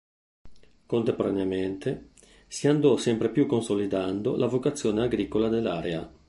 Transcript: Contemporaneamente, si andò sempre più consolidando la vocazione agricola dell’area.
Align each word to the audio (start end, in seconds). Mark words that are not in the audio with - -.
Contemporaneamente, 0.87 2.13
si 2.47 2.67
andò 2.67 2.97
sempre 2.97 3.29
più 3.29 3.45
consolidando 3.45 4.35
la 4.35 4.47
vocazione 4.47 5.03
agricola 5.03 5.47
dell’area. 5.47 6.11